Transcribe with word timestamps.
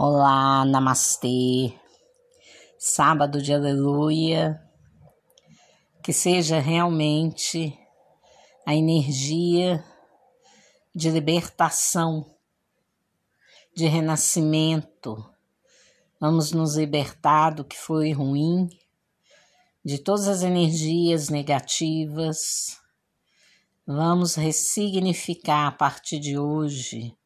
Olá, 0.00 0.64
namastê. 0.64 1.74
Sábado 2.78 3.42
de 3.42 3.52
aleluia. 3.52 4.62
Que 6.04 6.12
seja 6.12 6.60
realmente 6.60 7.76
a 8.64 8.76
energia 8.76 9.84
de 10.94 11.10
libertação, 11.10 12.24
de 13.74 13.88
renascimento. 13.88 15.28
Vamos 16.20 16.52
nos 16.52 16.76
libertar 16.76 17.50
do 17.50 17.64
que 17.64 17.76
foi 17.76 18.12
ruim, 18.12 18.68
de 19.84 19.98
todas 19.98 20.28
as 20.28 20.44
energias 20.44 21.28
negativas. 21.28 22.78
Vamos 23.84 24.36
ressignificar 24.36 25.66
a 25.66 25.72
partir 25.72 26.20
de 26.20 26.38
hoje 26.38 27.17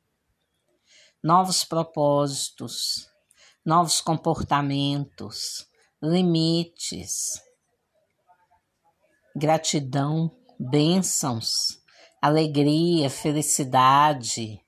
novos 1.22 1.64
propósitos, 1.64 3.08
novos 3.64 4.00
comportamentos, 4.00 5.66
limites, 6.02 7.40
gratidão, 9.36 10.32
bênçãos, 10.58 11.78
alegria, 12.20 13.08
felicidade, 13.08 14.60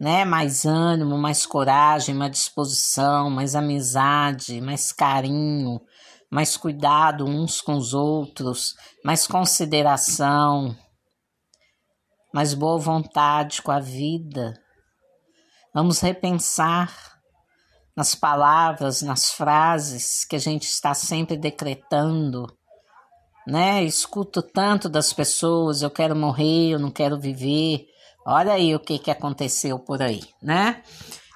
né? 0.00 0.24
Mais 0.24 0.66
ânimo, 0.66 1.16
mais 1.16 1.46
coragem, 1.46 2.12
mais 2.12 2.32
disposição, 2.32 3.30
mais 3.30 3.54
amizade, 3.54 4.60
mais 4.60 4.90
carinho, 4.90 5.80
mais 6.28 6.56
cuidado 6.56 7.24
uns 7.24 7.60
com 7.60 7.76
os 7.76 7.94
outros, 7.94 8.74
mais 9.04 9.28
consideração, 9.28 10.76
mais 12.32 12.52
boa 12.52 12.78
vontade 12.80 13.62
com 13.62 13.70
a 13.70 13.78
vida 13.78 14.60
Vamos 15.74 15.98
repensar 15.98 16.88
nas 17.96 18.14
palavras, 18.14 19.02
nas 19.02 19.32
frases 19.32 20.24
que 20.24 20.36
a 20.36 20.38
gente 20.38 20.68
está 20.68 20.94
sempre 20.94 21.36
decretando, 21.36 22.46
né? 23.44 23.82
Escuto 23.82 24.40
tanto 24.40 24.88
das 24.88 25.12
pessoas, 25.12 25.82
eu 25.82 25.90
quero 25.90 26.14
morrer, 26.14 26.70
eu 26.70 26.78
não 26.78 26.92
quero 26.92 27.18
viver. 27.18 27.88
Olha 28.24 28.52
aí 28.52 28.72
o 28.72 28.78
que, 28.78 29.00
que 29.00 29.10
aconteceu 29.10 29.76
por 29.80 30.00
aí, 30.00 30.22
né? 30.40 30.80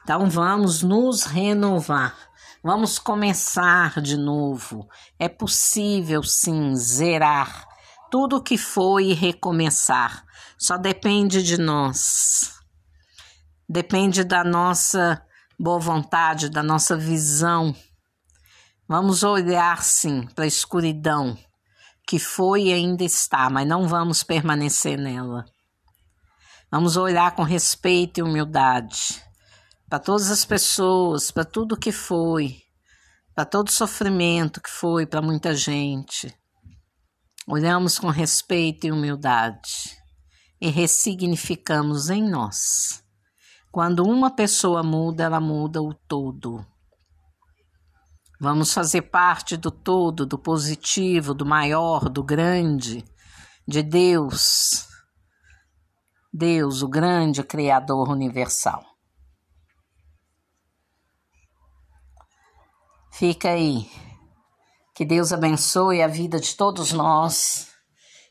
Então 0.04 0.30
vamos 0.30 0.84
nos 0.84 1.24
renovar. 1.24 2.16
Vamos 2.62 2.96
começar 2.96 4.00
de 4.00 4.16
novo. 4.16 4.88
É 5.18 5.28
possível 5.28 6.22
sim 6.22 6.76
zerar 6.76 7.66
tudo 8.08 8.42
que 8.42 8.56
foi 8.56 9.06
e 9.06 9.14
recomeçar. 9.14 10.24
Só 10.56 10.78
depende 10.78 11.42
de 11.42 11.58
nós 11.58 12.57
depende 13.68 14.24
da 14.24 14.42
nossa 14.42 15.22
boa 15.58 15.78
vontade, 15.78 16.48
da 16.48 16.62
nossa 16.62 16.96
visão. 16.96 17.74
Vamos 18.88 19.22
olhar 19.22 19.82
sim 19.82 20.26
para 20.34 20.44
a 20.44 20.48
escuridão 20.48 21.36
que 22.06 22.18
foi 22.18 22.68
e 22.68 22.72
ainda 22.72 23.04
está, 23.04 23.50
mas 23.50 23.68
não 23.68 23.86
vamos 23.86 24.22
permanecer 24.22 24.96
nela. 24.96 25.44
Vamos 26.70 26.96
olhar 26.96 27.34
com 27.34 27.42
respeito 27.42 28.18
e 28.18 28.22
humildade 28.22 29.22
para 29.88 29.98
todas 29.98 30.30
as 30.30 30.44
pessoas, 30.44 31.30
para 31.30 31.44
tudo 31.44 31.76
que 31.76 31.92
foi, 31.92 32.62
para 33.34 33.44
todo 33.44 33.68
o 33.68 33.72
sofrimento 33.72 34.60
que 34.60 34.70
foi 34.70 35.04
para 35.04 35.20
muita 35.20 35.54
gente. 35.54 36.34
Olhamos 37.46 37.98
com 37.98 38.08
respeito 38.08 38.86
e 38.86 38.92
humildade 38.92 39.98
e 40.60 40.70
ressignificamos 40.70 42.08
em 42.08 42.22
nós 42.22 43.06
quando 43.78 44.02
uma 44.02 44.28
pessoa 44.28 44.82
muda, 44.82 45.22
ela 45.22 45.38
muda 45.38 45.80
o 45.80 45.94
todo. 45.94 46.66
Vamos 48.40 48.74
fazer 48.74 49.02
parte 49.02 49.56
do 49.56 49.70
todo, 49.70 50.26
do 50.26 50.36
positivo, 50.36 51.32
do 51.32 51.46
maior, 51.46 52.08
do 52.08 52.24
grande, 52.24 53.04
de 53.68 53.80
Deus. 53.80 54.88
Deus, 56.32 56.82
o 56.82 56.88
grande 56.88 57.44
Criador 57.44 58.08
universal. 58.08 58.84
Fica 63.12 63.50
aí. 63.50 63.88
Que 64.92 65.04
Deus 65.04 65.32
abençoe 65.32 66.02
a 66.02 66.08
vida 66.08 66.40
de 66.40 66.56
todos 66.56 66.90
nós. 66.90 67.68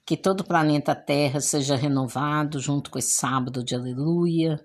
Que 0.05 0.17
todo 0.17 0.41
o 0.41 0.45
planeta 0.45 0.94
Terra 0.94 1.39
seja 1.39 1.77
renovado 1.77 2.59
junto 2.59 2.91
com 2.91 3.00
esse 3.00 3.13
sábado 3.13 3.63
de 3.63 3.75
aleluia 3.75 4.61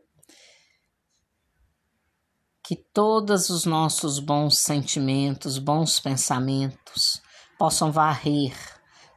que 2.72 2.76
todos 2.94 3.50
os 3.50 3.66
nossos 3.66 4.18
bons 4.18 4.56
sentimentos, 4.56 5.58
bons 5.58 6.00
pensamentos 6.00 7.20
possam 7.58 7.92
varrer 7.92 8.56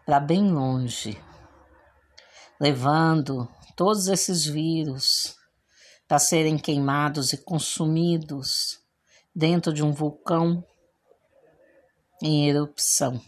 para 0.06 0.20
bem 0.20 0.52
longe, 0.52 1.18
levando 2.60 3.48
todos 3.74 4.10
esses 4.10 4.44
vírus 4.44 5.38
para 6.06 6.20
serem 6.20 6.58
queimados 6.58 7.32
e 7.32 7.38
consumidos 7.38 8.82
dentro 9.34 9.72
de 9.72 9.82
um 9.82 9.94
vulcão 9.94 10.62
em 12.22 12.50
erupção, 12.50 13.22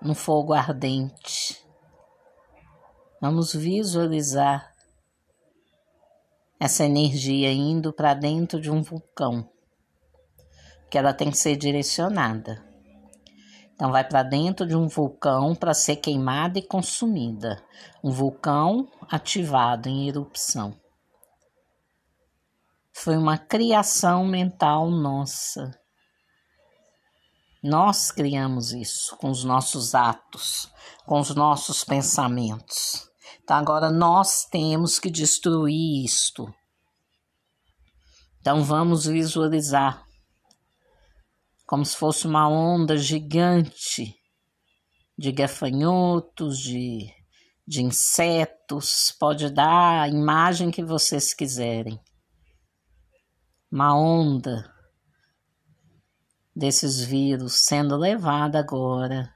no 0.00 0.14
fogo 0.14 0.52
ardente. 0.52 1.60
Vamos 3.20 3.52
visualizar 3.52 4.75
essa 6.58 6.84
energia 6.84 7.52
indo 7.52 7.92
para 7.92 8.14
dentro 8.14 8.60
de 8.60 8.70
um 8.70 8.82
vulcão, 8.82 9.48
que 10.90 10.96
ela 10.96 11.12
tem 11.12 11.30
que 11.30 11.38
ser 11.38 11.56
direcionada. 11.56 12.64
Então 13.74 13.92
vai 13.92 14.02
para 14.02 14.22
dentro 14.22 14.66
de 14.66 14.74
um 14.74 14.88
vulcão 14.88 15.54
para 15.54 15.74
ser 15.74 15.96
queimada 15.96 16.58
e 16.58 16.62
consumida. 16.62 17.62
Um 18.02 18.10
vulcão 18.10 18.90
ativado 19.10 19.86
em 19.86 20.08
erupção. 20.08 20.74
Foi 22.90 23.18
uma 23.18 23.36
criação 23.36 24.24
mental 24.24 24.90
nossa. 24.90 25.78
Nós 27.62 28.10
criamos 28.10 28.72
isso 28.72 29.14
com 29.18 29.28
os 29.28 29.44
nossos 29.44 29.94
atos, 29.94 30.72
com 31.04 31.20
os 31.20 31.34
nossos 31.34 31.84
pensamentos. 31.84 33.10
Então 33.42 33.56
agora 33.56 33.90
nós 33.90 34.44
temos 34.44 34.98
que 34.98 35.10
destruir 35.10 36.04
isto. 36.04 36.52
Então 38.40 38.62
vamos 38.62 39.06
visualizar 39.06 40.04
como 41.66 41.84
se 41.84 41.96
fosse 41.96 42.26
uma 42.26 42.48
onda 42.48 42.96
gigante 42.96 44.14
de 45.18 45.32
gafanhotos, 45.32 46.58
de, 46.58 47.12
de 47.66 47.82
insetos, 47.82 49.12
pode 49.18 49.50
dar 49.50 50.02
a 50.02 50.08
imagem 50.08 50.70
que 50.70 50.84
vocês 50.84 51.34
quiserem. 51.34 51.98
Uma 53.70 53.98
onda 53.98 54.72
desses 56.54 57.00
vírus 57.00 57.64
sendo 57.64 57.96
levada 57.96 58.60
agora 58.60 59.35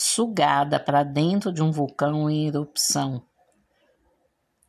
sugada 0.00 0.80
para 0.80 1.02
dentro 1.02 1.52
de 1.52 1.62
um 1.62 1.70
vulcão 1.70 2.30
em 2.30 2.46
erupção, 2.46 3.22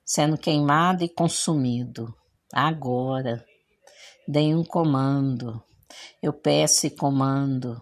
sendo 0.05 0.37
queimado 0.37 1.05
e 1.05 1.09
consumido. 1.09 2.13
Agora, 2.53 3.45
dei 4.27 4.53
um 4.53 4.63
comando. 4.63 5.63
Eu 6.21 6.33
peço 6.33 6.85
e 6.85 6.89
comando 6.89 7.81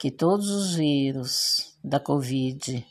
que 0.00 0.10
todos 0.10 0.50
os 0.50 0.74
vírus 0.74 1.78
da 1.82 2.00
Covid 2.00 2.84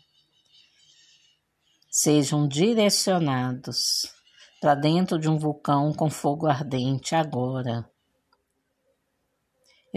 sejam 1.91 2.47
direcionados 2.47 4.13
para 4.61 4.75
dentro 4.75 5.19
de 5.19 5.27
um 5.27 5.37
vulcão 5.37 5.93
com 5.93 6.09
fogo 6.09 6.47
ardente 6.47 7.15
agora 7.15 7.89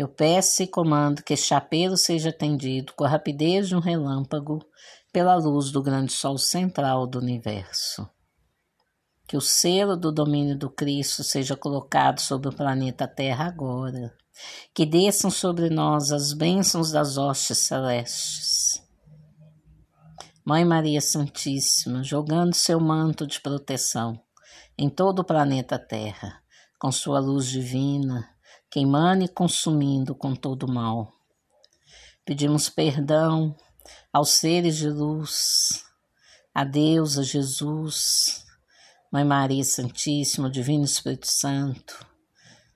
eu 0.02 0.08
peço 0.08 0.62
e 0.62 0.67
comando 0.67 1.23
que 1.23 1.35
este 1.35 1.52
apelo 1.52 1.97
seja 1.97 2.31
atendido 2.31 2.93
com 2.94 3.05
a 3.05 3.08
rapidez 3.08 3.69
de 3.69 3.76
um 3.76 3.81
relâmpago 3.81 4.58
pela 5.12 5.35
luz 5.35 5.70
do 5.70 5.82
grande 5.82 6.12
sol 6.12 6.38
central 6.38 7.06
do 7.06 7.19
universo. 7.19 8.08
Que 9.29 9.37
o 9.37 9.41
selo 9.41 9.97
do 9.97 10.11
domínio 10.11 10.56
do 10.56 10.70
Cristo 10.70 11.23
seja 11.23 11.56
colocado 11.56 12.20
sobre 12.20 12.49
o 12.49 12.52
planeta 12.52 13.06
Terra 13.06 13.47
agora. 13.47 14.12
Que 14.75 14.87
desçam 14.87 15.31
sobre 15.31 15.69
nós 15.69 16.11
as 16.11 16.32
bênçãos 16.32 16.91
das 16.91 17.19
hostes 17.19 17.58
celestes. 17.58 18.82
Mãe 20.44 20.64
Maria 20.64 21.00
Santíssima, 21.00 22.02
jogando 22.02 22.55
seu 22.55 22.81
manto 22.81 23.26
de 23.26 23.41
proteção 23.41 24.19
em 24.79 24.88
todo 24.88 25.19
o 25.19 25.25
planeta 25.25 25.79
Terra, 25.79 26.43
com 26.79 26.91
sua 26.91 27.20
luz 27.20 27.47
divina, 27.47 28.26
queimando 28.71 29.25
e 29.25 29.29
consumindo 29.29 30.15
com 30.15 30.35
todo 30.35 30.65
o 30.65 30.73
mal. 30.73 31.13
Pedimos 32.25 32.69
perdão 32.69 33.57
aos 34.13 34.31
seres 34.31 34.77
de 34.77 34.89
luz, 34.89 35.85
a 36.55 36.63
Deus, 36.63 37.19
a 37.19 37.23
Jesus, 37.23 38.45
Mãe 39.11 39.25
Maria 39.25 39.65
Santíssima, 39.65 40.49
Divino 40.49 40.85
Espírito 40.85 41.27
Santo, 41.27 42.07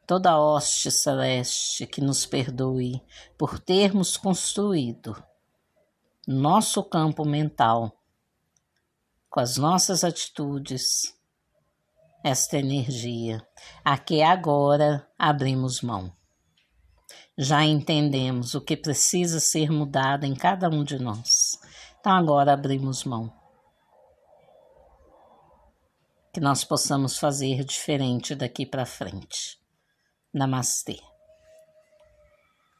toda 0.06 0.32
a 0.32 0.41
hoste 0.41 0.91
celeste 0.91 1.87
que 1.87 2.00
nos 2.00 2.26
perdoe 2.26 3.00
por 3.38 3.61
termos 3.61 4.17
construído 4.17 5.23
nosso 6.26 6.82
campo 6.82 7.25
mental 7.25 7.96
com 9.31 9.41
as 9.41 9.56
nossas 9.56 10.02
atitudes 10.02 11.13
esta 12.24 12.58
energia 12.58 13.46
a 13.84 13.98
que 13.98 14.22
agora 14.22 15.06
abrimos 15.18 15.82
mão. 15.82 16.10
Já 17.36 17.62
entendemos 17.64 18.54
o 18.54 18.60
que 18.60 18.76
precisa 18.76 19.38
ser 19.38 19.70
mudado 19.70 20.24
em 20.24 20.34
cada 20.34 20.68
um 20.70 20.82
de 20.82 20.98
nós. 20.98 21.60
Então 22.00 22.12
agora 22.12 22.54
abrimos 22.54 23.04
mão 23.04 23.32
que 26.32 26.40
nós 26.40 26.64
possamos 26.64 27.16
fazer 27.16 27.62
diferente 27.62 28.34
daqui 28.34 28.66
para 28.66 28.84
frente. 28.84 29.56
Namastê. 30.32 30.98